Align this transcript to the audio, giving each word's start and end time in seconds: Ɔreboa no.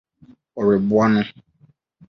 Ɔreboa 0.59 1.05
no. 1.13 1.21